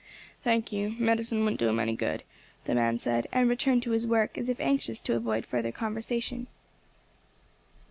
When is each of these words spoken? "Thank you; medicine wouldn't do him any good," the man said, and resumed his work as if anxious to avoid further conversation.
"Thank 0.43 0.71
you; 0.71 0.95
medicine 0.97 1.43
wouldn't 1.43 1.59
do 1.59 1.69
him 1.69 1.79
any 1.79 1.95
good," 1.95 2.23
the 2.63 2.73
man 2.73 2.97
said, 2.97 3.27
and 3.31 3.47
resumed 3.47 3.83
his 3.83 4.07
work 4.07 4.35
as 4.35 4.49
if 4.49 4.59
anxious 4.59 4.99
to 5.03 5.15
avoid 5.15 5.45
further 5.45 5.71
conversation. 5.71 6.47